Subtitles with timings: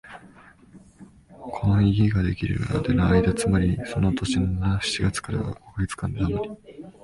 [1.51, 4.47] この家ができるまでの間、つまりその年の
[4.81, 6.49] 七月から五カ月間あまり、